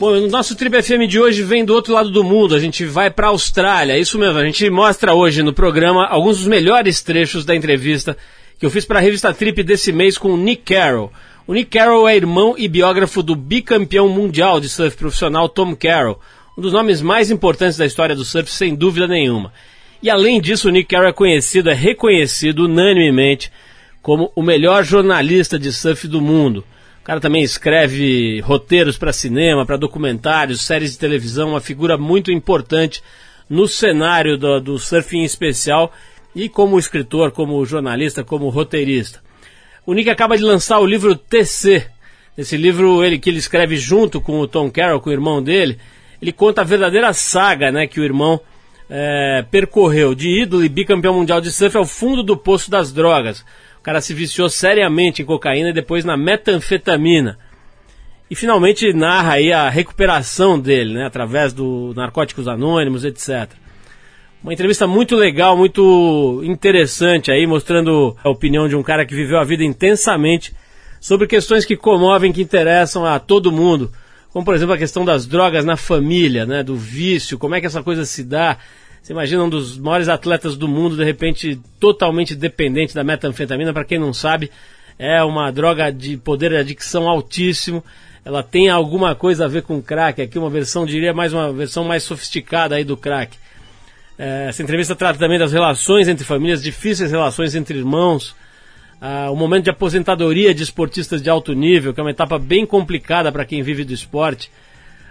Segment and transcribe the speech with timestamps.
[0.00, 2.54] Bom, o nosso Tribo FM de hoje vem do outro lado do mundo.
[2.54, 3.96] A gente vai para a Austrália.
[3.96, 8.16] Isso mesmo, a gente mostra hoje no programa alguns dos melhores trechos da entrevista
[8.58, 11.12] que eu fiz para a revista Trip desse mês com o Nick Carroll.
[11.46, 16.18] O Nick Carroll é irmão e biógrafo do bicampeão mundial de surf profissional Tom Carroll,
[16.58, 19.52] um dos nomes mais importantes da história do surf, sem dúvida nenhuma.
[20.02, 23.50] E além disso, o Nick Carroll é conhecido, é reconhecido unanimemente
[24.02, 26.64] como o melhor jornalista de surf do mundo.
[27.04, 32.32] O cara também escreve roteiros para cinema, para documentários, séries de televisão, uma figura muito
[32.32, 33.02] importante
[33.46, 35.92] no cenário do, do surf em especial
[36.34, 39.22] e como escritor, como jornalista, como roteirista.
[39.84, 41.86] O Nick acaba de lançar o livro TC.
[42.38, 45.76] Esse livro ele que ele escreve junto com o Tom Carroll, com o irmão dele,
[46.22, 48.40] ele conta a verdadeira saga né, que o irmão
[48.88, 53.44] é, percorreu de ídolo e bicampeão mundial de surf ao fundo do poço das drogas
[53.84, 57.38] cara se viciou seriamente em cocaína e depois na metanfetamina.
[58.30, 63.50] E finalmente narra aí a recuperação dele, né, através do Narcóticos Anônimos, etc.
[64.42, 69.38] Uma entrevista muito legal, muito interessante aí, mostrando a opinião de um cara que viveu
[69.38, 70.54] a vida intensamente
[70.98, 73.92] sobre questões que comovem, que interessam a todo mundo.
[74.30, 77.66] Como, por exemplo, a questão das drogas na família, né, do vício, como é que
[77.66, 78.56] essa coisa se dá,
[79.04, 83.70] você imagina um dos maiores atletas do mundo, de repente, totalmente dependente da metanfetamina.
[83.70, 84.50] Para quem não sabe,
[84.98, 87.84] é uma droga de poder de adicção altíssimo.
[88.24, 90.22] Ela tem alguma coisa a ver com crack.
[90.22, 93.36] Aqui uma versão, diria, mais uma versão mais sofisticada aí do crack.
[94.18, 98.34] É, essa entrevista trata também das relações entre famílias, difíceis relações entre irmãos.
[99.02, 102.64] Ah, o momento de aposentadoria de esportistas de alto nível, que é uma etapa bem
[102.64, 104.50] complicada para quem vive do esporte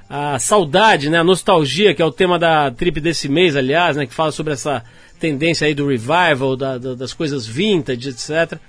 [0.09, 4.05] a saudade, né, a nostalgia, que é o tema da trip desse mês, aliás, né,
[4.05, 4.83] que fala sobre essa
[5.19, 8.59] tendência aí do revival, da, da, das coisas vintage, etc.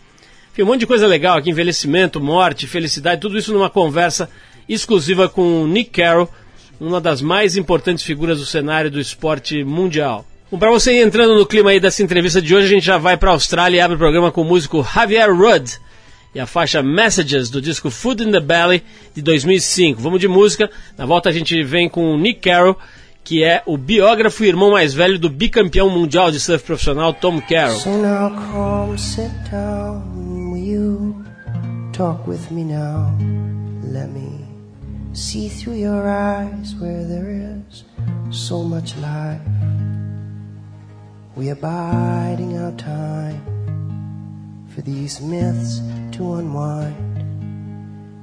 [0.52, 4.30] Enfim, um monte de coisa legal aqui, envelhecimento, morte, felicidade, tudo isso numa conversa
[4.68, 6.28] exclusiva com Nick Carroll,
[6.80, 10.24] uma das mais importantes figuras do cenário do esporte mundial.
[10.50, 12.98] Bom, para você ir entrando no clima aí dessa entrevista de hoje, a gente já
[12.98, 15.78] vai para a Austrália e abre o programa com o músico Javier Rudd,
[16.34, 18.83] e a faixa Messages do disco Food in the Belly
[19.15, 20.00] de 2005.
[20.00, 20.71] Vamos de música.
[20.99, 22.77] Na volta a gente vem com o Nick Carroll,
[23.22, 27.41] que é o biógrafo e irmão mais velho do bicampeão mundial de surf profissional Tom
[27.41, 27.78] Carroll.
[27.78, 31.25] So now come sit down, will you
[31.93, 33.15] talk with me now?
[33.84, 34.45] Let me
[35.12, 37.84] see through your eyes where there is
[38.31, 39.41] so much life.
[41.37, 43.63] We are biding our time
[44.74, 45.80] for these myths
[46.10, 47.22] to unwind.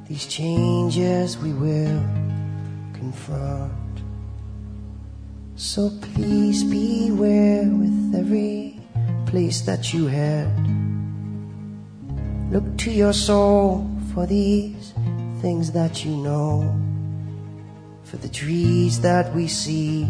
[0.07, 2.03] These changes we will
[2.93, 3.71] confront.
[5.55, 8.81] So please beware with every
[9.27, 10.51] place that you head.
[12.51, 14.93] Look to your soul for these
[15.41, 16.75] things that you know.
[18.03, 20.05] For the trees that we see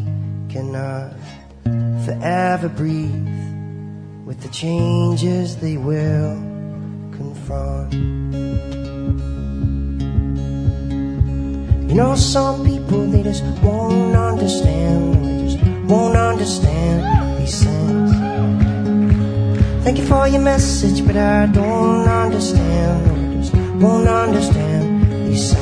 [0.49, 1.13] cannot
[2.03, 3.50] forever breathe
[4.31, 6.37] with the changes they will
[7.17, 7.91] confront.
[11.89, 18.11] You know, some people they just won't understand, they just won't understand these things.
[19.83, 23.53] Thank you for your message, but I don't understand, I just
[23.83, 25.60] won't understand these things.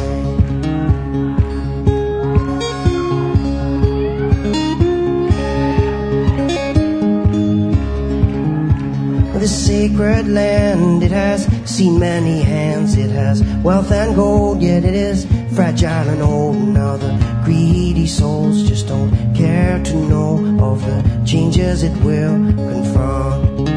[9.80, 11.02] Sacred land.
[11.04, 15.26] It has seen many hands, it has wealth and gold, yet it is
[15.56, 16.58] fragile and old.
[16.58, 17.14] Now the
[17.46, 20.34] greedy souls just don't care to know
[20.70, 22.36] of the changes it will
[22.72, 23.70] confront.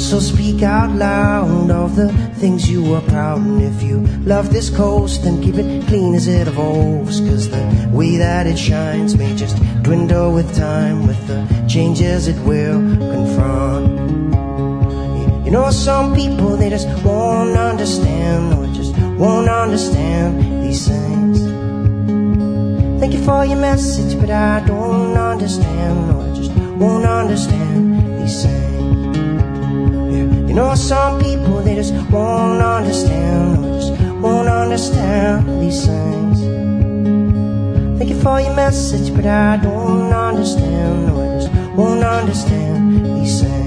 [0.00, 2.08] So speak out loud of the
[2.40, 3.98] things you are proud and if you
[4.32, 8.58] love this coast then keep it clean as it evolves cause the way that it
[8.58, 12.78] shines may just dwindle with time with the changes it will
[13.12, 13.85] confront.
[15.46, 21.38] You know, some people they just won't understand, or just won't understand these things.
[22.98, 29.16] Thank you for your message, but I don't understand, or just won't understand these things.
[30.12, 30.48] Yeah.
[30.48, 36.40] You know, some people they just won't understand, or just won't understand these things.
[37.98, 43.65] Thank you for your message, but I don't understand, or just won't understand these things.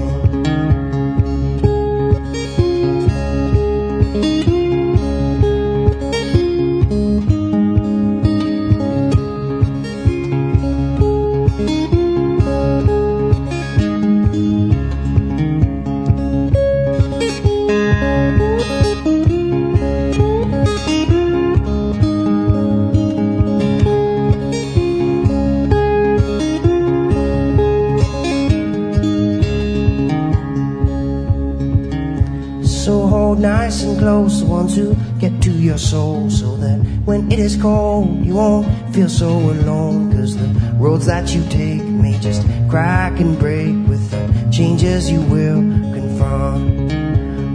[37.40, 40.12] Is cold, you won't feel so alone.
[40.12, 45.22] Cause the roads that you take may just crack and break with the changes you
[45.22, 45.60] will
[45.96, 46.92] confront.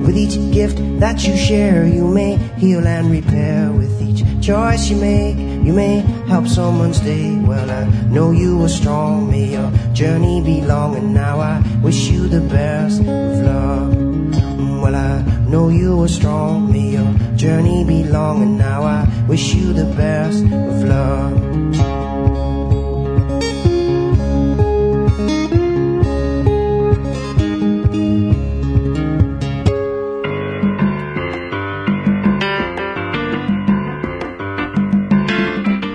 [0.05, 3.71] With each gift that you share, you may heal and repair.
[3.71, 7.37] With each choice you make, you may help someone stay.
[7.37, 12.09] Well, I know you are strong, may your journey be long, and now I wish
[12.09, 13.93] you the best of luck.
[13.93, 19.05] Mm, well, I know you are strong, may your journey be long, and now I
[19.27, 21.33] wish you the best of luck.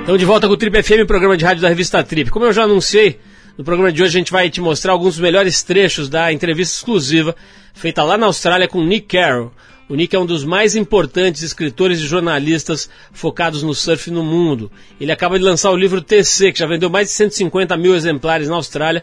[0.00, 2.30] Estamos de volta com o Trip FM, programa de rádio da revista Trip.
[2.30, 3.18] Como eu já anunciei,
[3.58, 6.76] no programa de hoje a gente vai te mostrar alguns dos melhores trechos da entrevista
[6.76, 7.34] exclusiva
[7.74, 9.52] feita lá na Austrália com Nick Carroll.
[9.90, 14.70] O Nick é um dos mais importantes escritores e jornalistas focados no surf no mundo.
[15.00, 18.48] Ele acaba de lançar o livro TC, que já vendeu mais de 150 mil exemplares
[18.48, 19.02] na Austrália.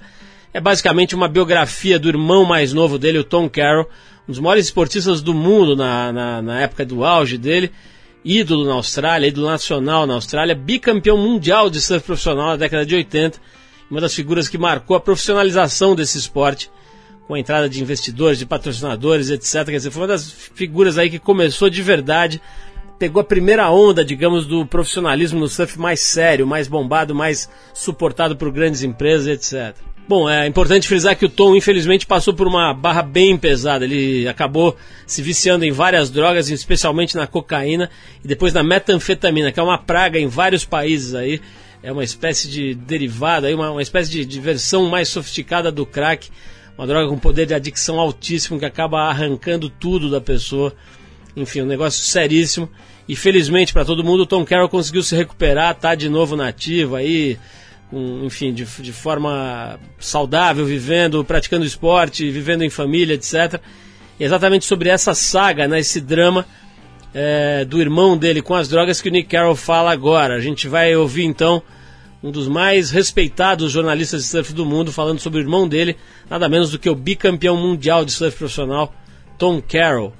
[0.53, 3.89] É basicamente uma biografia do irmão mais novo dele, o Tom Carroll,
[4.29, 7.69] um dos maiores esportistas do mundo na, na, na época do auge dele
[8.23, 12.95] ídolo na Austrália, ídolo nacional na Austrália, bicampeão mundial de surf profissional na década de
[12.95, 13.39] 80,
[13.91, 16.71] uma das figuras que marcou a profissionalização desse esporte,
[17.27, 19.65] com a entrada de investidores, de patrocinadores, etc.
[19.65, 22.41] Quer dizer, foi uma das figuras aí que começou de verdade,
[22.97, 28.35] pegou a primeira onda, digamos, do profissionalismo no surf mais sério, mais bombado, mais suportado
[28.35, 29.75] por grandes empresas, etc.
[30.07, 33.83] Bom, é importante frisar que o Tom, infelizmente, passou por uma barra bem pesada.
[33.83, 37.89] Ele acabou se viciando em várias drogas, especialmente na cocaína
[38.23, 41.41] e depois na metanfetamina, que é uma praga em vários países aí.
[41.83, 45.85] É uma espécie de derivado, aí, uma, uma espécie de, de versão mais sofisticada do
[45.85, 46.29] crack.
[46.77, 50.73] Uma droga com poder de adicção altíssimo que acaba arrancando tudo da pessoa.
[51.35, 52.69] Enfim, um negócio seríssimo.
[53.07, 56.95] E felizmente para todo mundo, o Tom Carroll conseguiu se recuperar, tá de novo nativo
[56.95, 57.37] aí
[57.89, 63.59] com, enfim, de, de forma saudável, vivendo, praticando esporte, vivendo em família, etc.
[64.19, 66.45] E exatamente sobre essa saga, né, esse drama
[67.13, 70.35] é, do irmão dele com as drogas que o Nick Carroll fala agora.
[70.35, 71.63] A gente vai ouvir então
[72.27, 75.95] um dos mais respeitados jornalistas de surf do mundo falando sobre o irmão dele,
[76.29, 78.93] nada menos do que o bicampeão mundial de surf profissional,
[79.37, 80.13] Tom Carroll.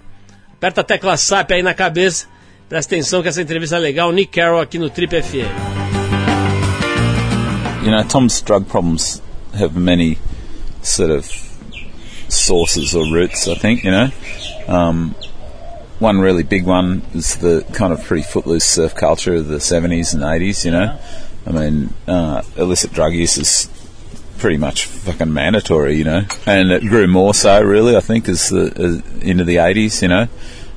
[0.53, 2.27] Aperta a tecla SAP aí na cabeça,
[2.69, 5.77] presta atenção que essa entrevista é legal, Nick Carroll aqui no Trip FM.
[7.83, 9.21] you know, Tom's drug problems
[9.53, 10.17] have many
[10.81, 11.25] sort of
[12.27, 13.47] sources or roots.
[13.47, 14.09] I think you know,
[14.67, 15.15] um,
[15.99, 20.13] one really big one is the kind of pretty footloose surf culture of the seventies
[20.13, 20.65] and eighties.
[20.65, 20.99] You know,
[21.47, 23.69] I mean, uh, illicit drug use is
[24.37, 25.95] pretty much fucking mandatory.
[25.95, 27.95] You know, and it grew more so really.
[27.95, 30.01] I think as the as into the eighties.
[30.01, 30.27] You know.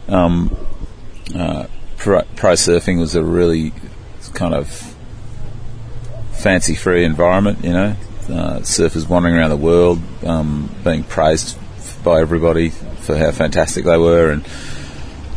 [0.09, 0.57] Um,
[1.35, 3.73] uh, pro, pro surfing was a really
[4.35, 4.69] kind of
[6.33, 7.97] fancy free environment, you know.
[8.29, 11.59] Uh, surfers wandering around the world, um, being praised
[12.03, 14.47] by everybody for how fantastic they were, and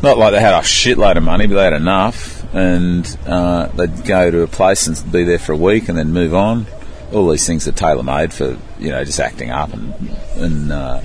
[0.04, 4.06] not like they had a shitload of money, but they had enough, and uh, they'd
[4.06, 6.68] go to a place and be there for a week and then move on.
[7.12, 9.94] All these things are tailor made for you know just acting up and
[10.36, 11.02] and uh,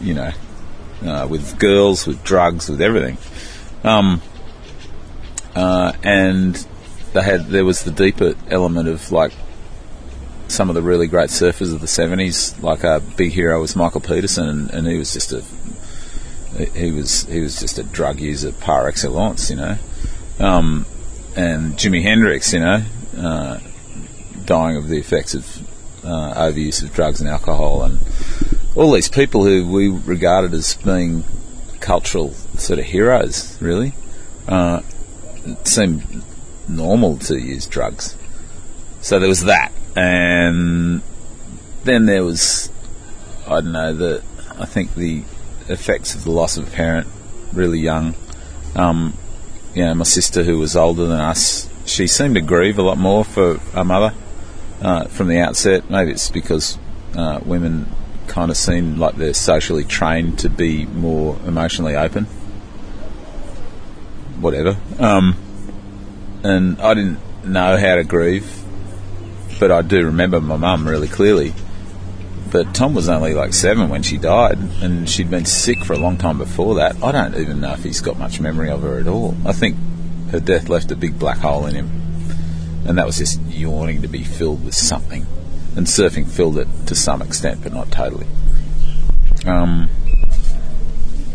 [0.00, 0.30] you know
[1.04, 3.18] uh, with girls, with drugs, with everything.
[3.84, 4.22] Um,
[5.54, 6.54] uh, and
[7.12, 9.32] they had there was the deeper element of like
[10.48, 12.60] some of the really great surfers of the seventies.
[12.62, 15.42] Like a big hero was Michael Peterson, and, and, he was just a
[16.58, 19.78] he was he was just a drug user par excellence, you know.
[20.38, 20.86] Um,
[21.34, 22.82] and Jimi Hendrix, you know,
[23.18, 23.58] uh,
[24.44, 25.44] dying of the effects of
[26.04, 27.98] uh, overuse of drugs and alcohol, and
[28.74, 31.24] all these people who we regarded as being
[31.80, 33.92] cultural sort of heroes, really,
[34.48, 34.80] uh,
[35.64, 36.22] seemed
[36.68, 38.16] normal to use drugs.
[39.00, 41.02] So there was that, and
[41.84, 42.70] then there was,
[43.46, 44.22] I don't know, the
[44.58, 45.22] I think the
[45.68, 47.06] effects of the loss of a parent
[47.52, 48.14] really young.
[48.74, 49.14] Um,
[49.74, 52.98] you know, my sister who was older than us, she seemed to grieve a lot
[52.98, 54.14] more for her mother
[54.80, 55.90] uh, from the outset.
[55.90, 56.78] Maybe it's because
[57.14, 57.86] uh, women
[58.26, 62.24] kind of seem like they're socially trained to be more emotionally open.
[64.40, 64.76] Whatever.
[64.98, 65.36] Um,
[66.42, 68.62] and I didn't know how to grieve,
[69.58, 71.54] but I do remember my mum really clearly.
[72.50, 75.98] But Tom was only like seven when she died, and she'd been sick for a
[75.98, 77.02] long time before that.
[77.02, 79.36] I don't even know if he's got much memory of her at all.
[79.44, 79.76] I think
[80.30, 81.90] her death left a big black hole in him,
[82.86, 85.26] and that was just yawning to be filled with something.
[85.76, 88.26] And surfing filled it to some extent, but not totally.
[89.44, 89.90] Um,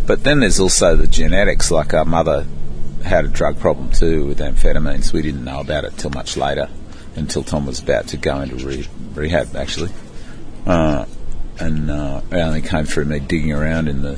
[0.08, 1.70] but then there's also the genetics.
[1.70, 2.48] Like our mother
[3.03, 5.13] had a drug problem too with amphetamines.
[5.13, 6.70] We didn't know about it till much later,
[7.15, 9.91] until Tom was about to go into re- rehab actually,
[10.72, 11.06] uh,
[11.60, 14.18] and uh, only came through me digging around in the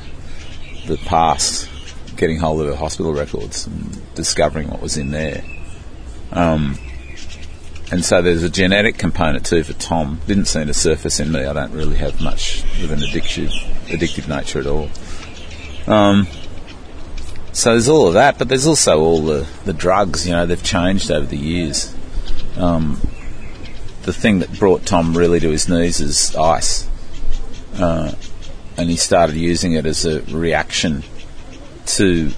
[0.85, 1.69] the past,
[2.17, 5.43] getting hold of her hospital records and discovering what was in there.
[6.31, 6.77] Um,
[7.91, 10.19] and so there's a genetic component too for Tom.
[10.27, 11.45] Didn't seem to surface in me.
[11.45, 13.49] I don't really have much of an addictive,
[13.87, 14.89] addictive nature at all.
[15.87, 16.27] Um,
[17.53, 20.27] so there's all of that, but there's also all the, the drugs.
[20.27, 21.95] You know, they've changed over the years.
[22.57, 22.99] Um,
[24.03, 26.87] the thing that brought Tom really to his knees is ice,
[27.77, 28.13] uh,
[28.77, 31.03] and he started using it as a reaction
[31.85, 32.31] to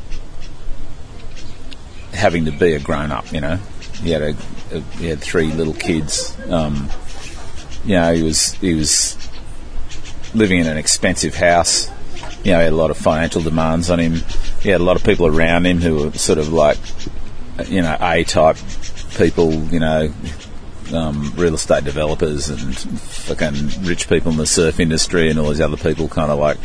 [2.14, 3.32] having to be a grown up.
[3.32, 3.56] You know,
[4.02, 4.36] he had a,
[4.72, 6.38] a he had three little kids.
[6.50, 6.90] Um,
[7.84, 9.18] you know, he was he was
[10.34, 11.90] living in an expensive house.
[12.44, 14.22] You know, he had a lot of financial demands on him.
[14.62, 16.78] He had a lot of people around him who were sort of like,
[17.68, 18.58] you know, A type
[19.18, 19.52] people.
[19.52, 20.14] You know,
[20.94, 25.62] um, real estate developers and fucking rich people in the surf industry and all these
[25.62, 26.58] other people kind of like,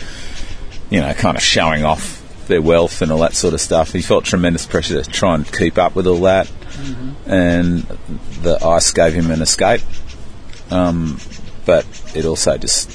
[0.91, 3.93] you know, kind of showing off their wealth and all that sort of stuff.
[3.93, 7.31] He felt tremendous pressure to try and keep up with all that, mm-hmm.
[7.31, 7.83] and
[8.43, 9.81] the ice gave him an escape.
[10.71, 11.19] Um,
[11.65, 12.91] but it also just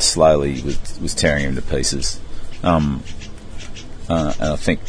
[0.00, 2.20] slowly was, was tearing him to pieces.
[2.62, 3.02] Um,
[4.08, 4.80] uh, and I think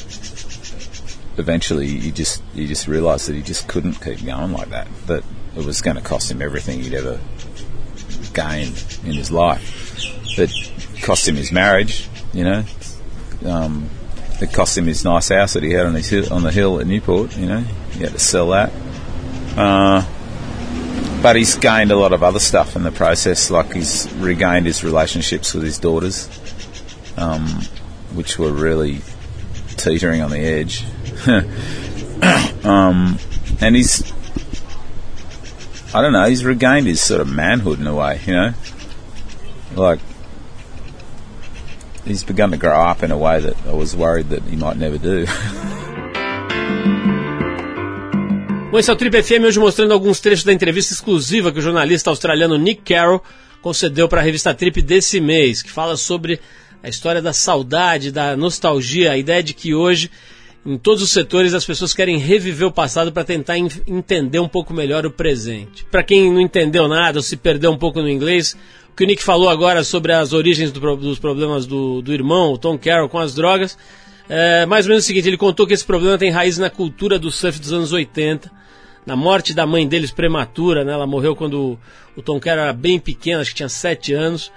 [1.37, 4.87] eventually he just he just realised that he just couldn't keep going like that.
[5.07, 5.23] That
[5.55, 7.19] it was going to cost him everything he'd ever
[8.33, 9.99] gained in his life.
[10.37, 10.51] It
[11.01, 12.63] cost him his marriage, you know.
[13.45, 13.89] Um,
[14.41, 16.79] it cost him his nice house that he had on his hill, on the hill
[16.79, 17.37] at Newport.
[17.37, 18.71] You know, he had to sell that.
[19.55, 20.05] Uh,
[21.21, 24.83] but he's gained a lot of other stuff in the process, like he's regained his
[24.83, 26.27] relationships with his daughters,
[27.15, 27.47] um,
[28.13, 29.01] which were really
[29.77, 30.83] teetering on the edge.
[32.63, 33.17] um,
[33.61, 34.11] and he's,
[35.93, 38.53] I don't know, he's regained his sort of manhood in a way, you know?
[39.75, 39.99] Like,
[42.05, 44.77] he's begun to grow up in a way that I was worried that he might
[44.77, 45.25] never do.
[48.71, 51.61] Bom, esse é o Trip FM hoje mostrando alguns trechos da entrevista exclusiva que o
[51.61, 53.21] jornalista australiano Nick Carroll
[53.61, 56.39] concedeu para a revista Trip desse mês, que fala sobre
[56.81, 60.09] a história da saudade, da nostalgia, a ideia de que hoje,
[60.65, 64.73] em todos os setores, as pessoas querem reviver o passado para tentar entender um pouco
[64.73, 65.85] melhor o presente.
[65.85, 68.55] Para quem não entendeu nada ou se perdeu um pouco no inglês,
[68.89, 72.53] o que o Nick falou agora sobre as origens do, dos problemas do, do irmão,
[72.53, 73.77] o Tom Carroll, com as drogas,
[74.29, 77.19] é mais ou menos o seguinte: ele contou que esse problema tem raiz na cultura
[77.19, 78.63] do surf dos anos 80
[79.05, 80.93] na morte da mãe deles prematura, né?
[80.93, 81.77] Ela morreu quando
[82.15, 84.51] o Tom Carroll era bem pequeno, acho que tinha 7 anos.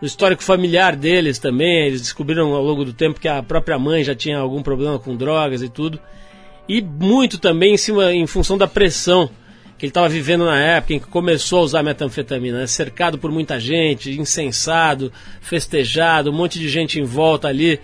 [0.00, 4.04] No histórico familiar deles também, eles descobriram ao longo do tempo que a própria mãe
[4.04, 5.98] já tinha algum problema com drogas e tudo.
[6.68, 9.30] E muito também em cima, em função da pressão
[9.78, 12.66] que ele estava vivendo na época em que começou a usar metanfetamina, né?
[12.66, 17.78] cercado por muita gente, incensado, festejado, um monte de gente em volta ali,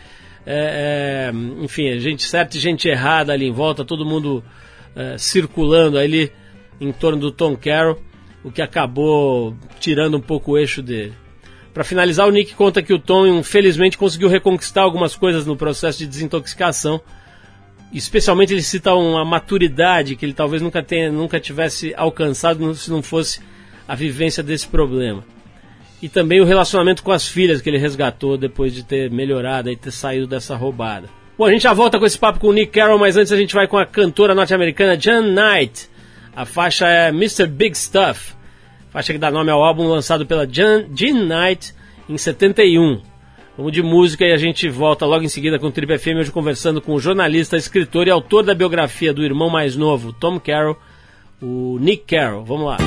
[0.46, 4.42] é, é, enfim, gente certa e gente errada ali em volta, todo mundo
[4.96, 6.32] é, circulando ali
[6.80, 8.00] em torno do Tom Carroll,
[8.42, 11.21] o que acabou tirando um pouco o eixo dele.
[11.72, 15.98] Para finalizar, o Nick conta que o Tom, infelizmente, conseguiu reconquistar algumas coisas no processo
[15.98, 17.00] de desintoxicação.
[17.92, 23.02] Especialmente ele cita uma maturidade que ele talvez nunca, tenha, nunca tivesse alcançado se não
[23.02, 23.40] fosse
[23.88, 25.24] a vivência desse problema.
[26.00, 29.76] E também o relacionamento com as filhas que ele resgatou depois de ter melhorado e
[29.76, 31.08] ter saído dessa roubada.
[31.38, 33.36] Bom, a gente já volta com esse papo com o Nick Carroll, mas antes a
[33.36, 35.88] gente vai com a cantora norte-americana Jan Knight.
[36.34, 37.46] A faixa é Mr.
[37.46, 38.34] Big Stuff,
[38.92, 41.74] faixa que dá nome ao álbum lançado pela Jean Knight
[42.08, 43.00] em 71.
[43.56, 46.30] Vamos de música e a gente volta logo em seguida com o Trip FM, hoje
[46.30, 50.76] conversando com o jornalista, escritor e autor da biografia do irmão mais novo, Tom Carroll,
[51.40, 52.44] o Nick Carroll.
[52.44, 52.78] Vamos lá.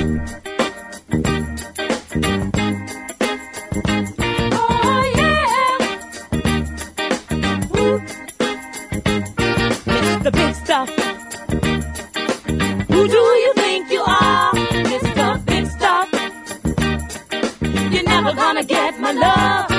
[18.55, 19.74] Gonna get my love.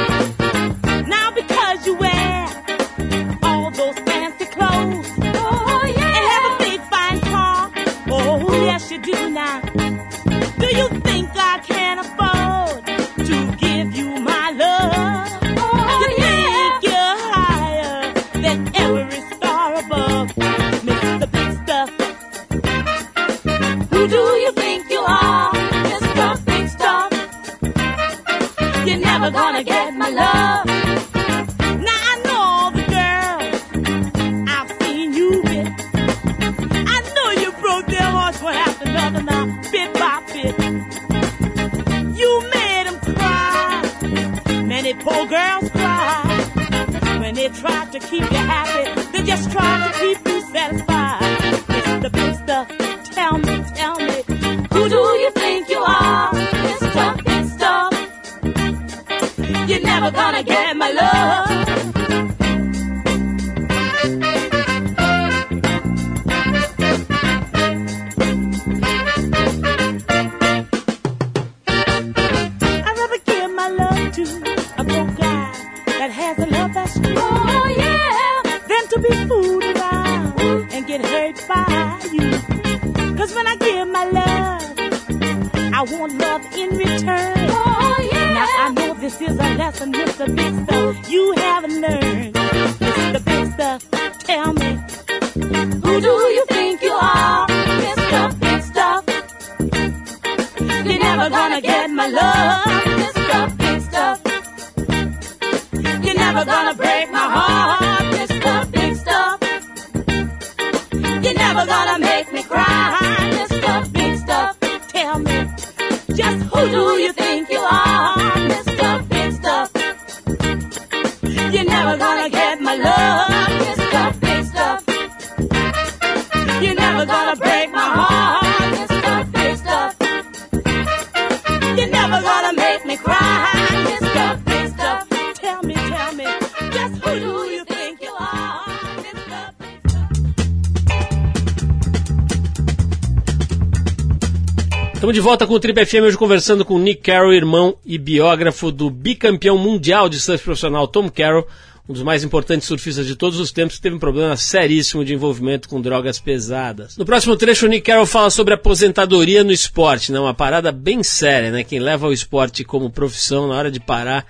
[144.96, 148.72] Estamos de volta com o Trip FM hoje conversando com Nick Carroll, irmão e biógrafo
[148.72, 151.46] do bicampeão mundial de surf profissional Tom Carroll,
[151.86, 155.12] um dos mais importantes surfistas de todos os tempos, que teve um problema seríssimo de
[155.12, 156.96] envolvimento com drogas pesadas.
[156.96, 160.18] No próximo trecho, o Nick Carroll fala sobre aposentadoria no esporte, né?
[160.18, 161.62] uma parada bem séria, né?
[161.62, 164.24] Quem leva o esporte como profissão, na hora de parar,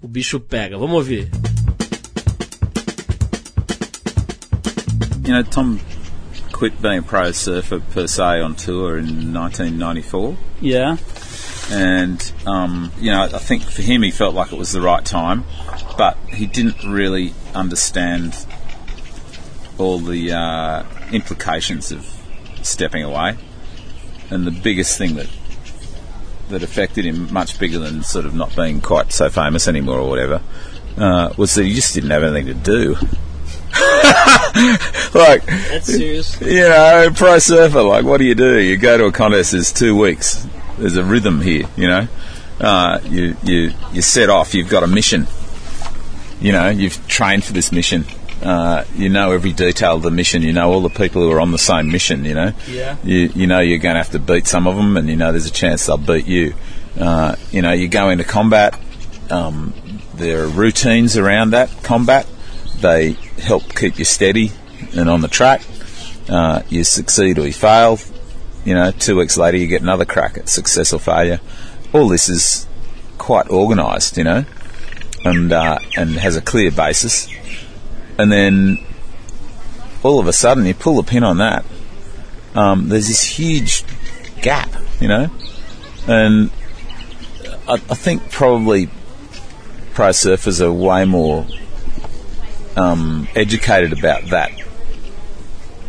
[0.00, 0.78] o bicho pega.
[0.78, 1.28] Vamos ouvir.
[5.26, 5.76] You know, Tom
[6.56, 10.38] quit being a pro surfer per se on tour in 1994.
[10.62, 10.96] Yeah.
[11.70, 15.04] and um, you know, I think for him, he felt like it was the right
[15.04, 15.44] time,
[15.98, 18.46] but he didn't really understand
[19.76, 22.06] all the uh, implications of
[22.62, 23.36] stepping away.
[24.30, 25.28] And the biggest thing that
[26.48, 30.08] that affected him, much bigger than sort of not being quite so famous anymore or
[30.08, 30.40] whatever,
[30.96, 32.96] uh, was that he just didn't have anything to do.
[35.14, 36.40] like, That's serious.
[36.40, 38.58] you know, pro surfer, like, what do you do?
[38.58, 40.46] You go to a contest, there's two weeks.
[40.78, 42.08] There's a rhythm here, you know.
[42.60, 45.26] Uh, you, you, you set off, you've got a mission.
[46.40, 48.04] You know, you've trained for this mission.
[48.42, 50.42] Uh, you know every detail of the mission.
[50.42, 52.52] You know all the people who are on the same mission, you know.
[52.68, 52.96] Yeah.
[53.02, 55.32] You, you know you're going to have to beat some of them, and you know
[55.32, 56.54] there's a chance they'll beat you.
[57.00, 58.78] Uh, you know, you go into combat.
[59.30, 59.72] Um,
[60.14, 62.26] there are routines around that combat.
[62.80, 63.12] They
[63.42, 64.52] help keep you steady
[64.96, 65.62] and on the track.
[66.28, 67.98] Uh, you succeed or you fail.
[68.64, 71.40] You know, two weeks later you get another crack at success or failure.
[71.92, 72.66] All this is
[73.18, 74.44] quite organised, you know,
[75.24, 77.28] and uh, and has a clear basis.
[78.18, 78.78] And then
[80.02, 81.64] all of a sudden you pull the pin on that.
[82.54, 83.84] Um, there's this huge
[84.40, 85.30] gap, you know,
[86.08, 86.50] and
[87.68, 88.88] I, I think probably
[89.92, 91.46] pro surfers are way more
[92.76, 94.52] um, educated about that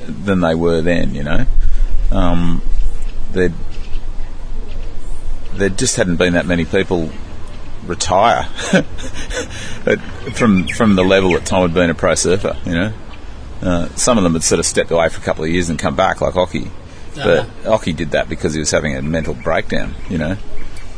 [0.07, 1.13] than they were then.
[1.13, 1.45] You know,
[2.11, 2.61] um,
[3.31, 3.53] there
[5.53, 7.11] there just hadn't been that many people
[7.85, 8.43] retire
[10.33, 12.57] from from the level that Tom had been a pro surfer.
[12.65, 12.93] You know,
[13.61, 15.77] uh, some of them had sort of stepped away for a couple of years and
[15.77, 16.69] come back, like Occy.
[17.15, 19.95] But Occy did that because he was having a mental breakdown.
[20.09, 20.37] You know.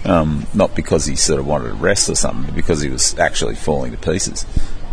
[0.05, 3.19] Um, not because he sort of wanted to rest or something, but because he was
[3.19, 4.45] actually falling to pieces.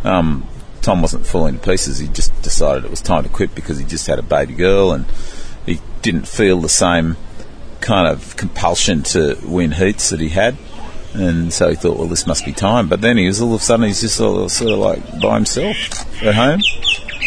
[0.02, 0.48] Um,
[0.86, 1.98] Tom wasn't falling to pieces.
[1.98, 4.92] He just decided it was time to quit because he just had a baby girl
[4.92, 5.04] and
[5.66, 7.16] he didn't feel the same
[7.80, 10.56] kind of compulsion to win heats that he had.
[11.12, 12.88] And so he thought, well, this must be time.
[12.88, 15.34] But then he was all of a sudden, he's just all, sort of like by
[15.34, 15.76] himself
[16.22, 16.60] at home.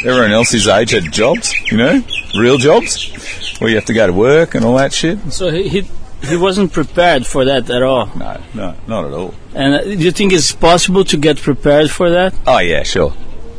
[0.06, 2.02] Everyone else his age had jobs, you know,
[2.38, 3.12] real jobs,
[3.60, 5.19] where you have to go to work and all that shit.
[5.34, 5.89] So he, he
[6.24, 8.06] he wasn't prepared for that at all.
[8.15, 9.34] No, no, not at all.
[9.54, 12.34] And uh, do you think it's possible to get prepared for that?
[12.48, 13.13] Oh yeah, sure.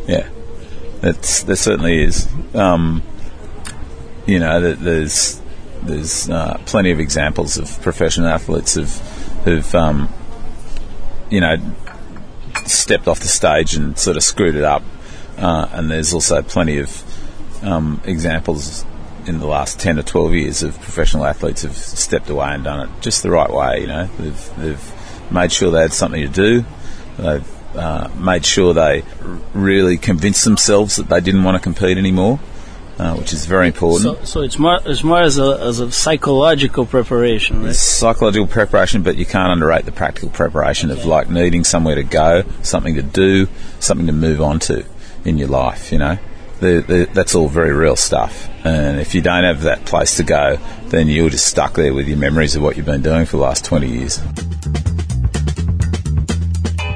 [0.06, 0.28] Yeah,
[1.02, 2.28] it's there certainly is.
[2.54, 3.02] Um,
[4.26, 5.40] you know, th- there's
[5.82, 8.96] there's uh, plenty of examples of professional athletes who've
[9.44, 10.08] who've um,
[11.30, 11.56] you know
[12.66, 14.82] stepped off the stage and sort of screwed it up,
[15.38, 18.84] uh, and there's also plenty of um, examples
[19.26, 22.88] in the last 10 or 12 years of professional athletes have stepped away and done
[22.88, 23.82] it just the right way.
[23.82, 26.64] You know, they've, they've made sure they had something to do.
[27.18, 29.04] They've uh, made sure they
[29.54, 32.40] really convinced themselves that they didn't want to compete anymore,
[32.98, 34.18] uh, which is very important.
[34.18, 37.70] So, so it's more it's more as a as a psychological preparation, right?
[37.70, 42.02] It's psychological preparation, but you can't underrate the practical preparation of like needing somewhere to
[42.02, 44.84] go, something to do, something to move on to
[45.24, 45.92] in your life.
[45.92, 46.18] You know,
[46.60, 48.48] the, the, that's all very real stuff.
[48.64, 52.08] And if you don't have that place to go, then you're just stuck there with
[52.08, 54.20] your memories of what you've been doing for the last 20 years.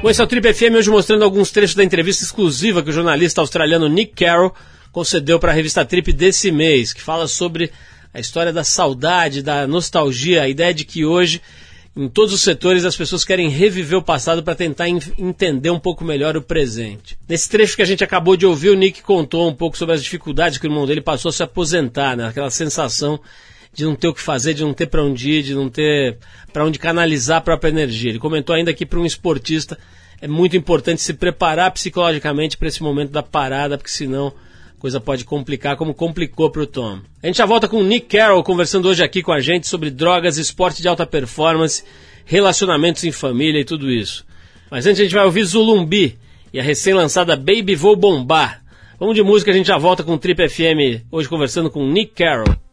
[0.05, 2.93] Bom, esse é o Trip FM hoje mostrando alguns trechos da entrevista exclusiva que o
[2.93, 4.53] jornalista australiano Nick Carroll
[4.91, 7.71] concedeu para a revista Trip desse mês, que fala sobre
[8.13, 11.41] a história da saudade, da nostalgia, a ideia de que hoje,
[11.97, 16.05] em todos os setores, as pessoas querem reviver o passado para tentar entender um pouco
[16.05, 17.17] melhor o presente.
[17.27, 20.03] Nesse trecho que a gente acabou de ouvir, o Nick contou um pouco sobre as
[20.03, 22.27] dificuldades que o irmão dele passou a se aposentar, né?
[22.27, 23.19] aquela sensação
[23.75, 26.17] de não ter o que fazer, de não ter para onde ir, de não ter
[26.53, 28.09] para onde canalizar a própria energia.
[28.09, 29.77] Ele comentou ainda que para um esportista
[30.21, 34.27] é muito importante se preparar psicologicamente para esse momento da parada, porque senão
[34.77, 37.01] a coisa pode complicar, como complicou para o Tom.
[37.21, 39.91] A gente já volta com o Nick Carroll conversando hoje aqui com a gente sobre
[39.91, 41.83] drogas, esporte de alta performance,
[42.23, 44.25] relacionamentos em família e tudo isso.
[44.71, 46.17] Mas antes a gente vai ouvir Zulumbi
[46.53, 48.63] e a recém-lançada Baby Vou Bombar.
[48.97, 51.91] Vamos de música, a gente já volta com o Trip FM hoje conversando com o
[51.91, 52.64] Nick Carroll.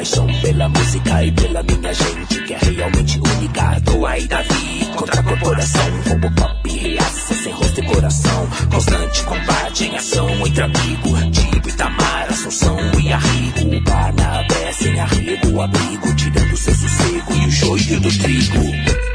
[0.00, 3.80] Paixão pela música e pela minha gente que é realmente única.
[3.82, 6.00] Tô aí, Davi, contra a corporação.
[6.08, 8.48] Robocop, reaça, sem rosto e coração.
[8.72, 11.30] Constante combate em ação entre amigo.
[11.30, 13.80] Tipo Itamar, Assunção e Arrigo.
[13.82, 16.16] Barnabé, sem arrego, abrigo.
[16.16, 19.09] Tirando seu sossego e o joio do trigo.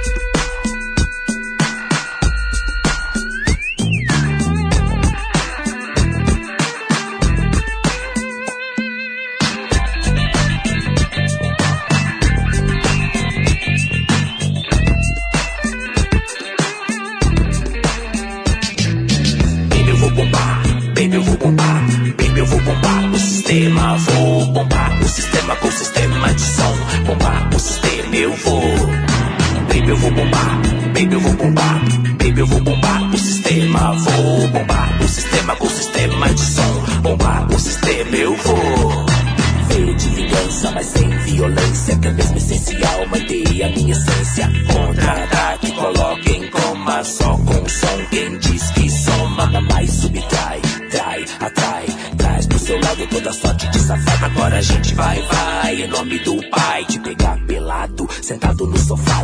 [41.25, 43.07] Violência, que é mesmo essencial.
[43.07, 44.51] Manter a minha essência.
[44.67, 47.03] Contra-ataque, coloca em coma.
[47.03, 51.85] Só com som, quem diz que soma, mais subtrai, trai, atrai.
[52.17, 54.25] Traz pro seu lado toda sorte de safado.
[54.25, 56.85] Agora a gente vai, vai, em nome do pai.
[56.85, 59.14] Te pegar pelado, sentado no sofá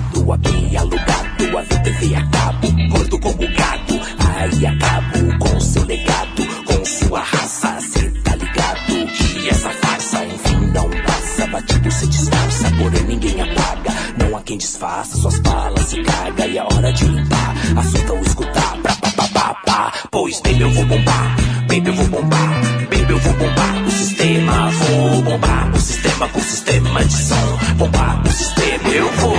[14.42, 16.48] quem disfarça, suas balas se caga.
[16.48, 18.78] E é hora de limpar, assunto ou escutar.
[18.82, 19.94] Pra pá, pá, pá, pá.
[20.10, 21.36] Pois, baby, eu vou bombar.
[21.68, 22.62] Baby, eu vou bombar.
[22.90, 24.70] Baby, eu vou bombar o sistema.
[24.72, 27.60] Vou bombar o sistema com sistema de som.
[27.78, 29.36] Bombar o sistema, eu vou.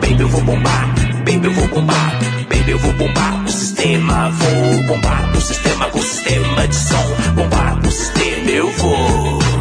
[0.00, 0.88] Baby, eu vou bombar.
[1.24, 2.18] Baby, eu vou bombar.
[2.48, 4.30] Baby, eu vou bombar o sistema.
[4.30, 7.34] Vou bombar o sistema com sistema de som.
[7.34, 9.59] Bombar o sistema, eu vou.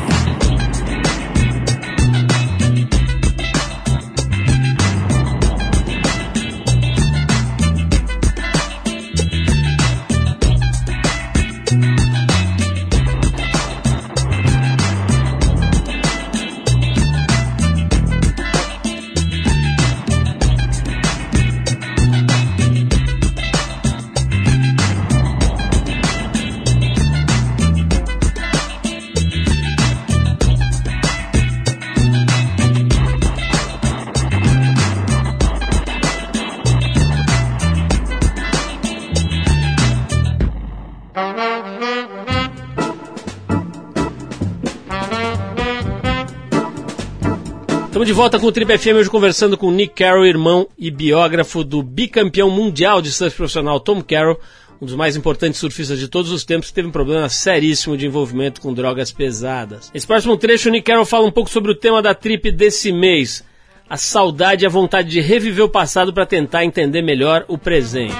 [48.19, 52.49] Volta com o Trip FM hoje conversando com Nick Carroll, irmão e biógrafo do bicampeão
[52.49, 54.37] mundial de surf profissional Tom Carroll,
[54.81, 58.05] um dos mais importantes surfistas de todos os tempos, que teve um problema seríssimo de
[58.05, 59.89] envolvimento com drogas pesadas.
[59.93, 62.91] Nesse próximo trecho, o Nick Carroll fala um pouco sobre o tema da trip desse
[62.91, 63.41] mês,
[63.89, 68.13] a saudade e a vontade de reviver o passado para tentar entender melhor o presente.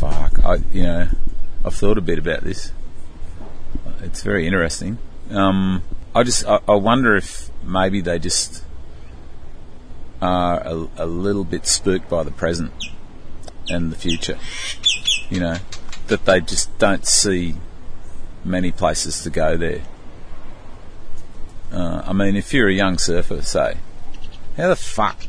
[0.00, 1.06] Fuck, I, you know,
[1.64, 2.72] I've thought a bit about this.
[4.02, 4.98] It's very interesting.
[5.30, 5.82] Um,
[6.14, 8.64] I just, I, I wonder if maybe they just
[10.20, 12.72] are a, a little bit spooked by the present
[13.68, 14.38] and the future.
[15.30, 15.56] You know,
[16.06, 17.54] that they just don't see
[18.44, 19.82] many places to go there.
[21.70, 23.76] Uh, I mean, if you're a young surfer, say,
[24.56, 25.26] how the fuck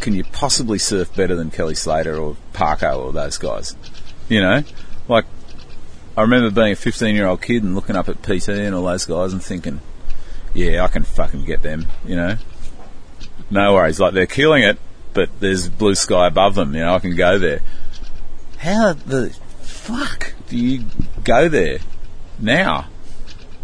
[0.00, 3.76] can you possibly surf better than Kelly Slater or Parko or those guys?
[4.28, 4.64] You know,
[5.06, 5.26] like
[6.16, 8.84] I remember being a 15 year old kid and looking up at PT and all
[8.84, 9.80] those guys and thinking,
[10.54, 11.86] yeah, I can fucking get them.
[12.04, 12.36] You know,
[13.50, 13.98] no worries.
[13.98, 14.78] Like they're killing it,
[15.14, 16.74] but there's blue sky above them.
[16.74, 17.60] You know, I can go there.
[18.58, 20.84] How the fuck do you
[21.24, 21.78] go there
[22.38, 22.88] now?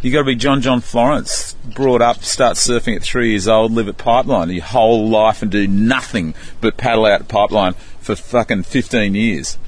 [0.00, 3.72] You got to be John John Florence, brought up, start surfing at three years old,
[3.72, 8.62] live at Pipeline your whole life and do nothing but paddle out Pipeline for fucking
[8.62, 9.58] 15 years.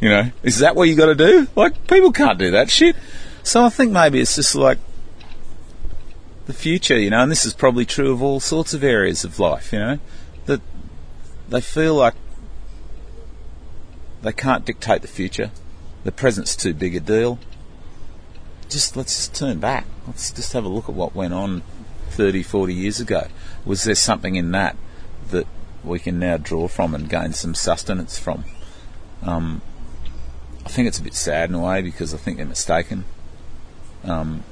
[0.00, 1.46] You know, is that what you got to do?
[1.54, 2.96] Like, people can't do that shit.
[3.42, 4.78] So I think maybe it's just like
[6.46, 9.38] the future, you know, and this is probably true of all sorts of areas of
[9.38, 9.98] life, you know,
[10.46, 10.60] that
[11.48, 12.14] they feel like
[14.22, 15.50] they can't dictate the future.
[16.04, 17.38] The present's too big a deal.
[18.68, 19.84] Just let's just turn back.
[20.06, 21.62] Let's just have a look at what went on
[22.10, 23.28] 30, 40 years ago.
[23.64, 24.76] Was there something in that
[25.30, 25.46] that
[25.84, 28.44] we can now draw from and gain some sustenance from?
[29.22, 29.62] Um,
[30.70, 33.04] I think it's a bit sad in a way because I think they're mistaken.
[34.04, 34.44] Um,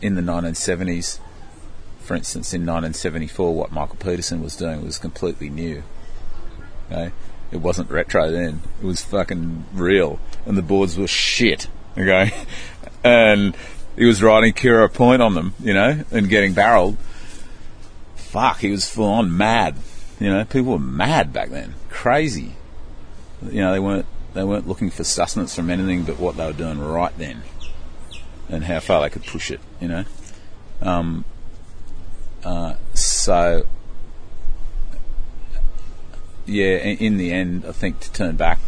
[0.00, 1.18] in the 1970s,
[1.98, 5.82] for instance, in 1974, what Michael Peterson was doing was completely new.
[6.86, 7.10] Okay?
[7.50, 8.60] It wasn't retro then.
[8.80, 10.20] It was fucking real.
[10.46, 11.66] And the boards were shit.
[11.96, 12.30] Okay?
[13.04, 13.56] And
[13.96, 16.96] he was riding Kirra Point on them, you know, and getting barreled.
[18.16, 19.76] Fuck, he was full on mad.
[20.18, 21.74] You know, people were mad back then.
[21.90, 22.56] Crazy.
[23.40, 24.06] You know, they weren't
[24.38, 27.42] they weren't looking for sustenance from anything but what they were doing right then.
[28.48, 30.04] And how far they could push it, you know.
[30.80, 31.24] Um,
[32.44, 33.66] uh, so
[36.46, 38.60] yeah, in, in the end, I think to turn back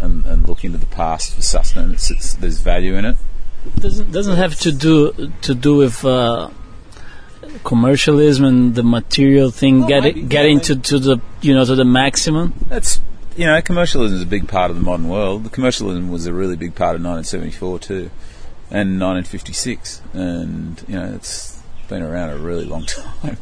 [0.00, 3.16] and, and look into the past for sustenance, it's, there's value in it.
[3.78, 6.50] doesn't doesn't have to do to do with uh,
[7.62, 11.76] commercialism and the material thing Well, get it, getting to, to the you know to
[11.76, 13.00] the maximum That's
[13.36, 15.44] you know, commercialism is a big part of the modern world.
[15.44, 18.10] The commercialism was a really big part of 1974 too,
[18.70, 22.86] and 1956, and you know, it's been around a really long
[23.22, 23.36] time.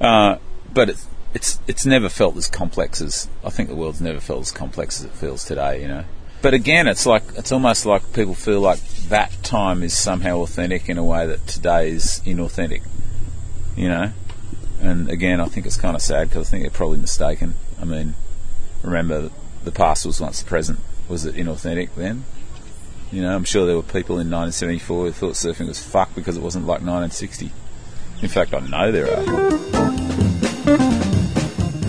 [0.00, 0.36] uh,
[0.72, 4.42] but it's it's it's never felt as complex as I think the world's never felt
[4.42, 5.80] as complex as it feels today.
[5.80, 6.04] You know.
[6.42, 10.88] But again, it's like it's almost like people feel like that time is somehow authentic
[10.88, 12.82] in a way that today is inauthentic.
[13.76, 14.12] You know,
[14.80, 17.54] and again, I think it's kind of sad because I think they're probably mistaken.
[17.80, 18.14] I mean,
[18.82, 19.30] remember
[19.64, 20.78] the past was once the present.
[21.08, 22.24] Was it inauthentic then?
[23.10, 26.36] You know, I'm sure there were people in 1974 who thought surfing was fuck because
[26.36, 27.50] it wasn't like 1960.
[28.22, 29.24] In fact, I know there are.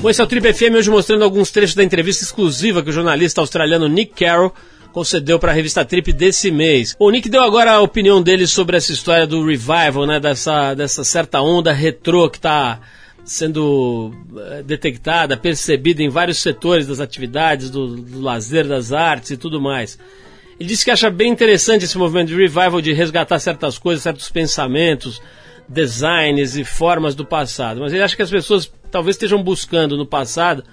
[0.01, 2.93] Bom, esse é o Trip FM hoje mostrando alguns trechos da entrevista exclusiva que o
[2.93, 4.53] jornalista australiano Nick Carroll
[4.91, 6.93] concedeu para a revista Trip desse mês.
[6.99, 11.05] O Nick deu agora a opinião dele sobre essa história do revival, né, dessa, dessa
[11.05, 12.81] certa onda retrô que está
[13.25, 19.37] sendo eh, detectada, percebida em vários setores das atividades, do, do lazer, das artes e
[19.37, 19.97] tudo mais.
[20.59, 24.29] Ele disse que acha bem interessante esse movimento de revival, de resgatar certas coisas, certos
[24.29, 25.21] pensamentos,
[25.67, 27.79] designs e formas do passado.
[27.79, 30.63] Mas ele acha que as pessoas talvez estejam buscando no passado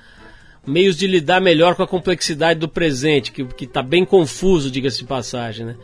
[0.67, 5.05] meios de lidar melhor com a complexidade do presente, que está bem confuso, diga-se de
[5.05, 5.77] passagem, né?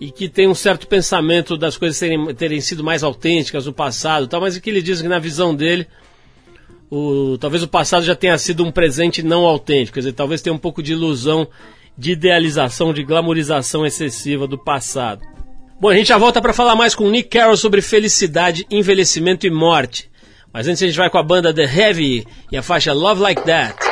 [0.00, 4.26] E que tem um certo pensamento das coisas terem, terem sido mais autênticas no passado,
[4.26, 5.86] tal, mas que ele diz que na visão dele,
[6.90, 10.54] o, talvez o passado já tenha sido um presente não autêntico, quer dizer, talvez tenha
[10.54, 11.46] um pouco de ilusão,
[11.98, 15.22] de idealização, de glamorização excessiva do passado.
[15.78, 19.50] Bom, a gente já volta para falar mais com Nick Carroll sobre felicidade, envelhecimento e
[19.50, 20.10] morte.
[20.52, 23.42] Mas antes a gente vai com a banda The Heavy e a faixa Love Like
[23.44, 23.89] That.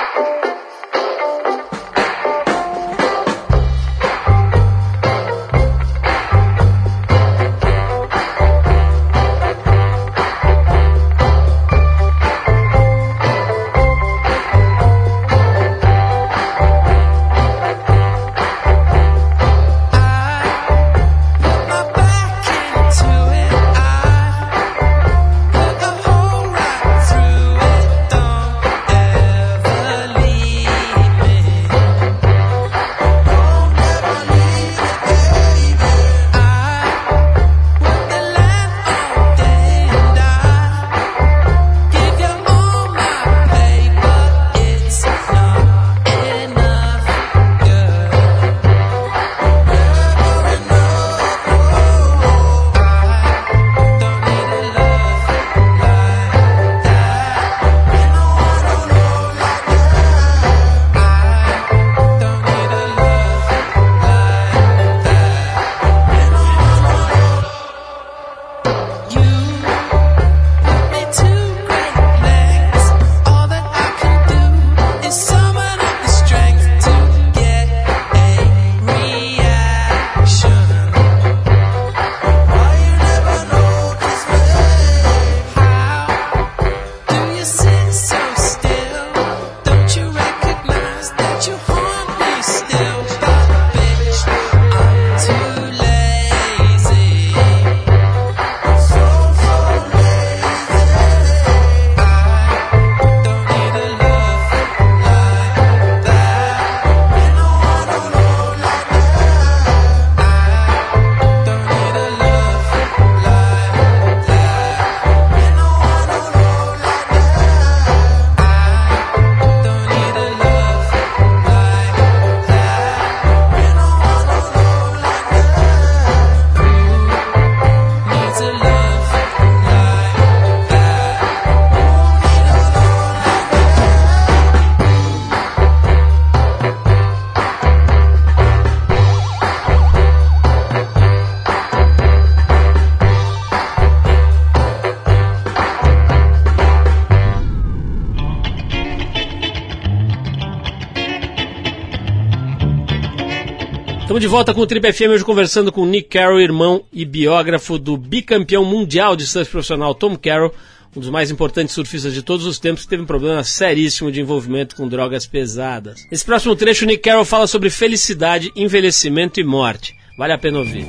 [154.18, 157.78] Estamos de volta com o Trip FM hoje conversando com Nick Carroll, irmão e biógrafo
[157.78, 160.52] do bicampeão mundial de surf profissional Tom Carroll,
[160.96, 164.20] um dos mais importantes surfistas de todos os tempos que teve um problema seríssimo de
[164.20, 166.04] envolvimento com drogas pesadas.
[166.11, 169.94] Nesse próximo trecho, Nick Carroll fala sobre felicidade, envelhecimento e morte.
[170.18, 170.87] Vale a pena ouvir.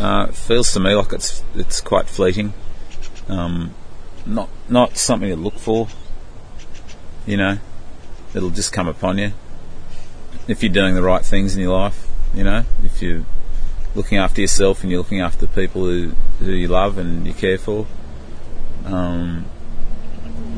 [0.00, 2.52] Uh, feels to me like it's it's quite fleeting.
[3.28, 3.70] Um,
[4.26, 5.86] not not something to look for.
[7.28, 7.58] You know,
[8.34, 9.32] it'll just come upon you
[10.48, 12.06] if you're doing the right things in your life.
[12.34, 13.24] You know, if you're
[13.94, 17.34] looking after yourself and you're looking after the people who who you love and you
[17.34, 17.86] care for.
[18.84, 19.44] Um,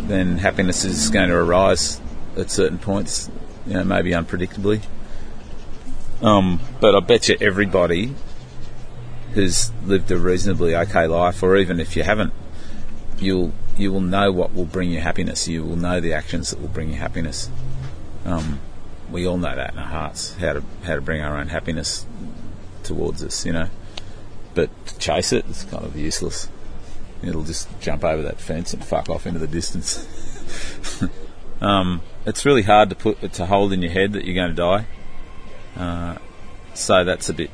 [0.06, 2.00] then happiness is going to arise
[2.36, 3.30] at certain points.
[3.66, 4.82] You know, maybe unpredictably.
[6.22, 8.14] Um, but I bet you everybody
[9.32, 12.32] who's lived a reasonably okay life, or even if you haven't,
[13.18, 15.48] you'll you will know what will bring you happiness.
[15.48, 17.48] You will know the actions that will bring you happiness.
[18.26, 18.60] Um,
[19.10, 22.06] we all know that in our hearts how to how to bring our own happiness
[22.82, 23.68] towards us, you know.
[24.54, 26.48] But to chase it, it's kind of useless.
[27.22, 30.06] It'll just jump over that fence and fuck off into the distance.
[31.60, 34.56] um, it's really hard to put to hold in your head that you're going to
[34.56, 34.86] die.
[35.76, 36.18] Uh,
[36.74, 37.50] so that's a bit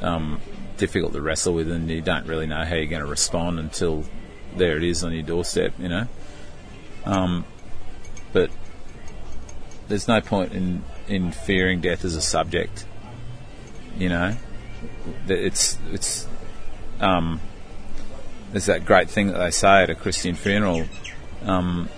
[0.00, 0.40] um,
[0.76, 4.04] difficult to wrestle with, and you don't really know how you're going to respond until
[4.56, 6.06] there it is on your doorstep, you know.
[7.04, 7.44] Um,
[8.32, 8.50] but
[9.92, 12.86] there's no point in, in fearing death as a subject,
[13.98, 14.34] you know.
[15.28, 16.26] It's it's
[16.98, 17.42] um,
[18.52, 20.86] there's that great thing that they say at a Christian funeral.
[21.44, 21.90] Um,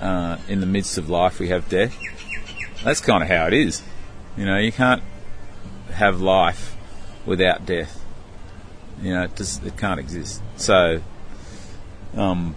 [0.00, 1.98] uh, in the midst of life, we have death.
[2.84, 3.82] That's kind of how it is.
[4.36, 5.02] You know, you can't
[5.92, 6.76] have life
[7.26, 8.04] without death.
[9.00, 10.40] You know, it just it can't exist.
[10.56, 11.02] So,
[12.16, 12.54] um,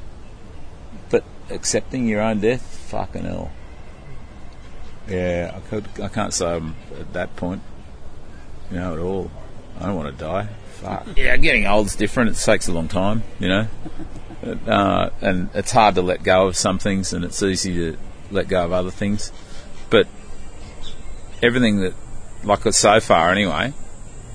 [1.10, 3.52] but accepting your own death, fucking hell.
[5.08, 5.88] Yeah, I could.
[6.02, 7.62] I can't say I'm at that point.
[8.72, 9.32] You know, at all.
[9.80, 10.48] I don't want to die.
[10.74, 11.18] Fuck.
[11.18, 12.32] Yeah, getting old's different.
[12.32, 13.24] It takes a long time.
[13.40, 13.68] You know,
[14.68, 17.98] uh, and it's hard to let go of some things, and it's easy to
[18.32, 19.32] let go of other things.
[19.90, 20.08] But
[21.42, 21.94] everything that,
[22.44, 23.74] like so far anyway,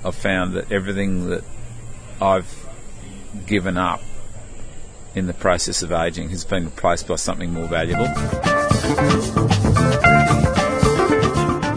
[0.04, 1.44] I've found that everything that
[2.20, 2.66] I've
[3.46, 4.00] given up
[5.14, 8.06] in the process of aging has been replaced by something more valuable.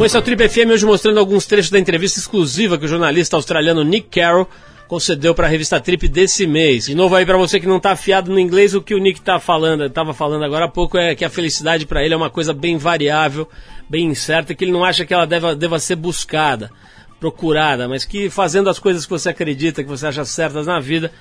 [0.04, 2.90] Com esse é o Trip FM hoje mostrando alguns trechos da entrevista exclusiva que o
[2.90, 4.50] jornalista australiano Nick Carroll
[4.86, 6.88] concedeu para a revista Trip desse mês.
[6.88, 9.22] De novo aí para você que não está afiado no inglês, o que o Nick
[9.22, 12.30] tá falando, estava falando agora há pouco é que a felicidade para ele é uma
[12.30, 13.48] coisa bem variável,
[13.90, 16.70] bem incerta, que ele não acha que ela deva, deva ser buscada,
[17.18, 21.14] procurada, mas que fazendo as coisas que você acredita, que você acha certas na vida,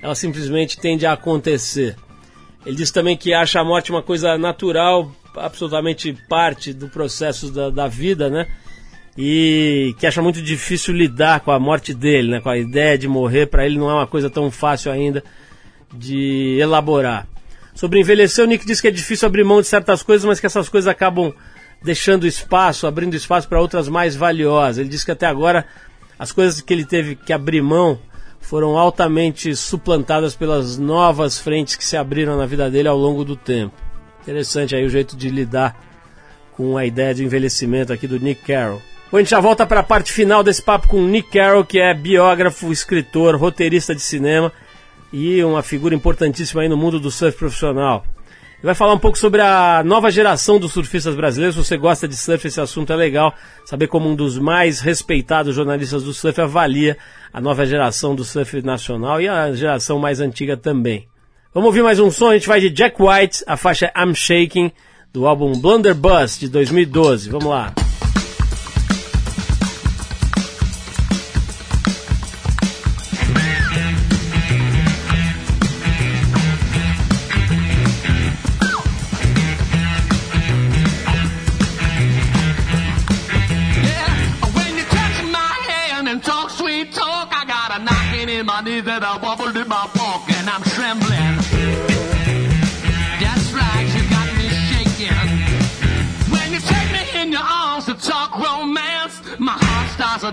[0.00, 1.94] ela simplesmente tende a acontecer.
[2.64, 7.70] Ele disse também que acha a morte uma coisa natural, absolutamente parte do processo da,
[7.70, 8.46] da vida, né?
[9.16, 12.40] E que acha muito difícil lidar com a morte dele, né?
[12.40, 15.22] Com a ideia de morrer, para ele não é uma coisa tão fácil ainda
[15.92, 17.26] de elaborar.
[17.74, 20.46] Sobre envelhecer, o Nick diz que é difícil abrir mão de certas coisas, mas que
[20.46, 21.32] essas coisas acabam
[21.82, 24.78] deixando espaço, abrindo espaço para outras mais valiosas.
[24.78, 25.66] Ele diz que até agora
[26.18, 27.98] as coisas que ele teve que abrir mão
[28.40, 33.36] foram altamente suplantadas pelas novas frentes que se abriram na vida dele ao longo do
[33.36, 33.89] tempo.
[34.22, 35.76] Interessante aí o jeito de lidar
[36.56, 38.82] com a ideia de envelhecimento aqui do Nick Carroll.
[39.10, 41.64] Bom, a gente já volta para a parte final desse papo com o Nick Carroll,
[41.64, 44.52] que é biógrafo, escritor, roteirista de cinema
[45.12, 48.04] e uma figura importantíssima aí no mundo do surf profissional.
[48.60, 51.56] Ele vai falar um pouco sobre a nova geração dos surfistas brasileiros.
[51.56, 53.34] Se você gosta de surf, esse assunto é legal.
[53.64, 56.98] Saber como um dos mais respeitados jornalistas do surf avalia
[57.32, 61.09] a nova geração do surf nacional e a geração mais antiga também.
[61.52, 64.70] Vamos ouvir mais um som, a gente vai de Jack White, a faixa I'm Shaking,
[65.12, 67.28] do álbum Blunderbuss de 2012.
[67.28, 67.74] Vamos lá.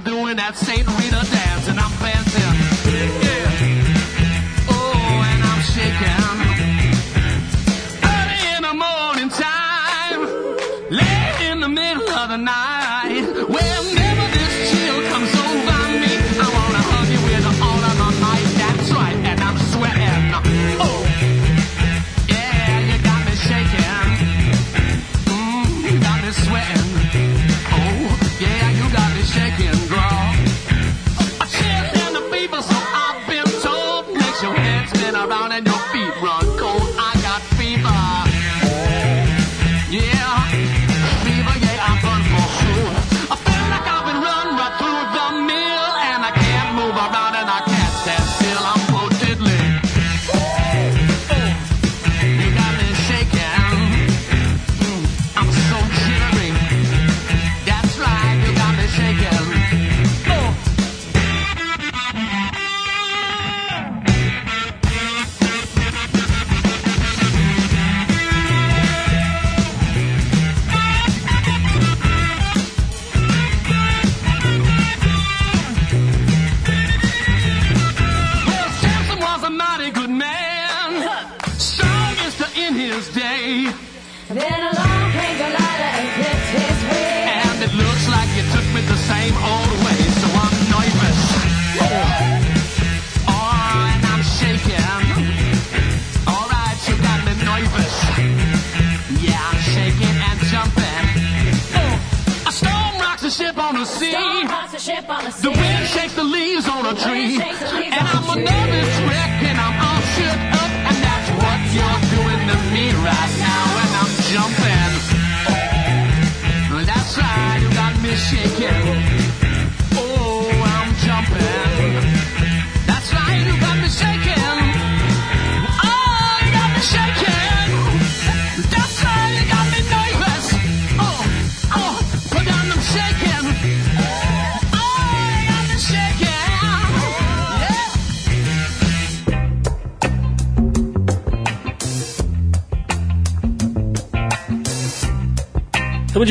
[0.04, 1.37] Doing that Saint Rita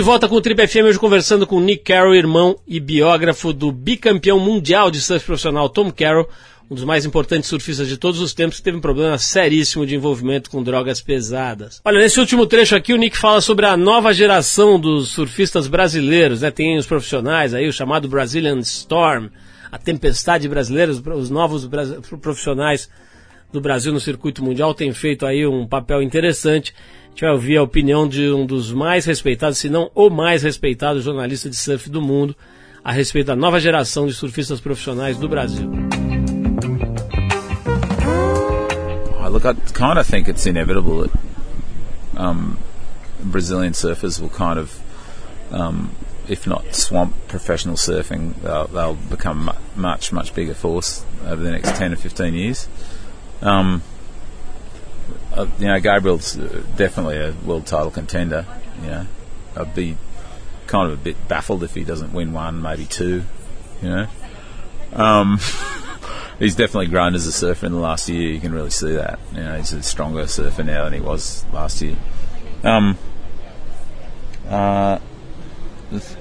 [0.07, 4.38] volta com o Trip FM hoje conversando com Nick Carroll, irmão e biógrafo do bicampeão
[4.38, 6.28] mundial de surf profissional Tom Carroll,
[6.70, 9.96] um dos mais importantes surfistas de todos os tempos, que teve um problema seríssimo de
[9.96, 11.80] envolvimento com drogas pesadas.
[11.84, 16.40] Olha, nesse último trecho aqui o Nick fala sobre a nova geração dos surfistas brasileiros,
[16.42, 16.52] né?
[16.52, 19.26] Tem os profissionais aí, o chamado Brazilian Storm,
[19.72, 21.68] a tempestade brasileira, os- os novos
[22.20, 22.88] profissionais
[23.52, 26.72] do Brasil no circuito mundial têm feito aí um papel interessante.
[27.16, 31.00] Gente vai ouvir a opinião de um dos mais respeitados, se não o mais respeitado
[31.00, 32.36] jornalista de surf do mundo,
[32.84, 35.66] a respeito da nova geração de surfistas profissionais do Brasil.
[39.18, 41.12] Oh, look, I kind of think it's inevitable that
[42.18, 42.58] um,
[43.22, 44.78] Brazilian surfers will kind of,
[45.50, 45.88] um,
[46.28, 51.50] if not swamp professional surfing, they'll, they'll become mu- much, much bigger force over the
[51.50, 52.68] next 10 or 15 years.
[53.40, 53.80] Um,
[55.37, 58.47] uh, you know, Gabriel's uh, definitely a world title contender.
[58.82, 59.07] You know,
[59.57, 59.97] I'd be
[60.66, 63.24] kind of a bit baffled if he doesn't win one, maybe two.
[63.82, 64.07] You know,
[64.93, 65.39] um,
[66.39, 68.32] he's definitely grown as a surfer in the last year.
[68.32, 69.18] You can really see that.
[69.32, 71.97] You know, he's a stronger surfer now than he was last year.
[72.64, 72.97] Um,
[74.49, 74.99] uh,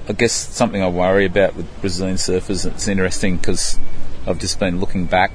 [0.08, 2.66] I guess something I worry about with Brazilian surfers.
[2.66, 3.78] It's interesting because
[4.26, 5.32] I've just been looking back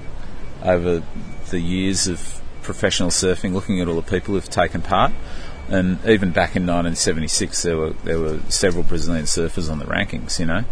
[0.63, 1.03] over
[1.49, 5.11] the years of professional surfing, looking at all the people who've taken part.
[5.69, 10.39] And even back in 1976, there were there were several Brazilian surfers on the rankings.
[10.39, 10.63] You know,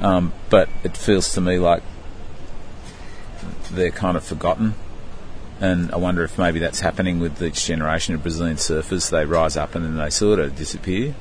[0.00, 1.82] um, but it feels to me like
[3.70, 4.74] they're kind of forgotten.
[5.60, 9.10] And I wonder if maybe that's happening with each generation of Brazilian surfers.
[9.10, 11.14] They rise up and then they sort of disappear.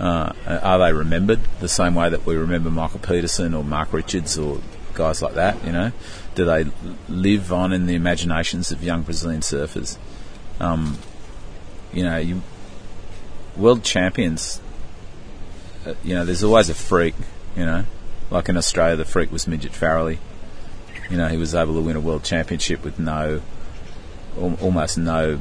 [0.00, 4.38] Uh, are they remembered the same way that we remember Michael Peterson or Mark Richards
[4.38, 4.60] or
[4.98, 5.64] guys like that?
[5.64, 5.92] You know,
[6.34, 6.66] do they
[7.08, 9.96] live on in the imaginations of young Brazilian surfers?
[10.60, 10.98] Um,
[11.92, 12.42] you know, you,
[13.56, 14.60] world champions.
[15.86, 17.14] Uh, you know, there's always a freak.
[17.56, 17.84] You know,
[18.30, 20.18] like in Australia, the freak was Midget Farrelly.
[21.08, 23.40] You know, he was able to win a world championship with no,
[24.36, 25.40] al- almost no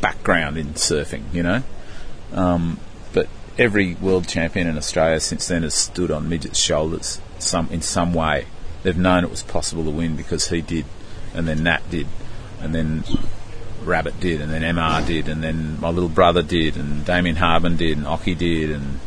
[0.00, 1.22] background in surfing.
[1.32, 1.62] You know,
[2.34, 2.78] um,
[3.62, 8.12] every world champion in Australia since then has stood on Midget's shoulders some in some
[8.12, 8.44] way.
[8.82, 10.84] They've known it was possible to win because he did,
[11.32, 12.08] and then Nat did,
[12.60, 13.04] and then
[13.84, 17.76] Rabbit did, and then MR did, and then my little brother did, and Damien Hardman
[17.76, 18.98] did, and Occy did, and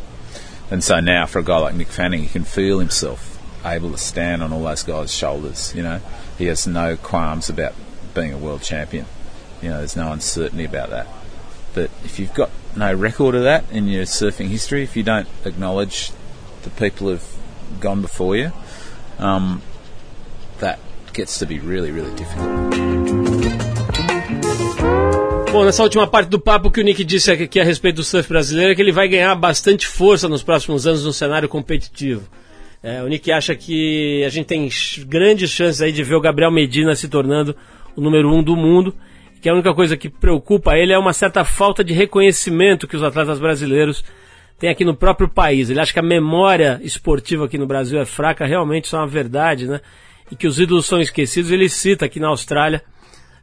[0.70, 3.34] and so now for a guy like Mick Fanning, he can feel himself
[3.64, 5.74] able to stand on all those guys' shoulders.
[5.74, 6.00] You know,
[6.38, 7.74] he has no qualms about
[8.14, 9.04] being a world champion.
[9.60, 11.06] You know, there's no uncertainty about that.
[11.74, 15.28] But if you've got no record of that in your surfing history, if you don't
[15.44, 16.12] acknowledge
[16.62, 17.36] the people who've
[17.80, 18.52] gone before you,
[19.18, 19.62] um,
[20.58, 20.78] that
[21.12, 22.46] gets to be really, really difficult.
[25.52, 28.28] Bom, nessa última parte do papo, que o Nick disse aqui a respeito do surf
[28.28, 32.28] brasileiro é que ele vai ganhar bastante força nos próximos anos no cenário competitivo.
[32.82, 34.68] É, o Nick acha que a gente tem
[35.06, 37.56] grandes chances aí de ver o Gabriel Medina se tornando
[37.96, 38.94] o número um do mundo,
[39.46, 43.02] que a única coisa que preocupa ele é uma certa falta de reconhecimento que os
[43.04, 44.02] atletas brasileiros
[44.58, 45.70] têm aqui no próprio país.
[45.70, 49.06] Ele acha que a memória esportiva aqui no Brasil é fraca, realmente isso é uma
[49.06, 49.80] verdade, né?
[50.32, 51.52] E que os ídolos são esquecidos.
[51.52, 52.82] Ele cita aqui na Austrália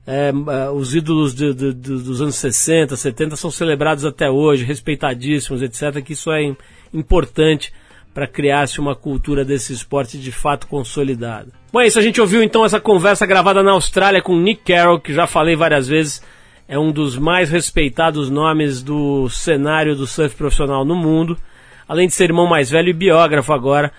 [0.06, 0.28] é,
[0.66, 5.62] é, os ídolos de- de- de- dos anos 60, 70 são celebrados até hoje, respeitadíssimos,
[5.62, 6.04] etc.
[6.04, 6.58] Que isso é im-
[6.94, 7.72] importante
[8.14, 11.63] para criar-se uma cultura desse esporte de fato consolidada.
[11.74, 11.98] Bom, é isso.
[11.98, 15.56] A gente ouviu então essa conversa gravada na Austrália com Nick Carroll, que já falei
[15.56, 16.22] várias vezes,
[16.68, 21.36] é um dos mais respeitados nomes do cenário do surf profissional no mundo,
[21.88, 23.92] além de ser irmão mais velho e biógrafo agora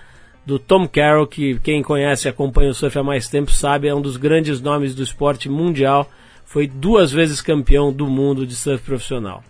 [0.45, 3.93] do Tom Carroll, que quem conhece e acompanha o surf há mais tempo sabe, é
[3.93, 6.09] um dos grandes nomes do esporte mundial.
[6.45, 9.43] Foi duas vezes campeão do mundo de surf profissional.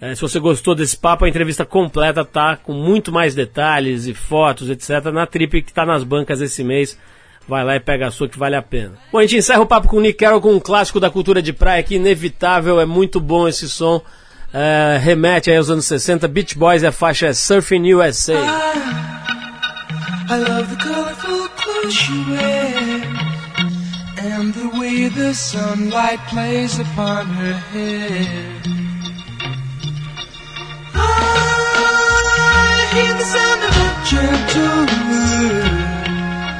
[0.00, 4.14] É, se você gostou desse papo, a entrevista completa tá com muito mais detalhes e
[4.14, 5.06] fotos, etc.
[5.12, 6.96] na trip que está nas bancas esse mês.
[7.48, 8.92] Vai lá e pega a sua que vale a pena.
[9.10, 11.42] Bom, a gente encerra o papo com o Nick Carroll com um clássico da cultura
[11.42, 14.00] de praia que inevitável, é muito bom esse som.
[14.54, 18.34] É, remete aí aos anos 60, Beach Boys e a faixa é Surfing USA.
[20.28, 23.02] I love the colorful clothes she wears
[24.18, 28.62] and the way the sunlight plays upon her hair.
[30.94, 35.81] I hear the sound of a gentle word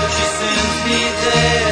[0.00, 1.71] that she sends.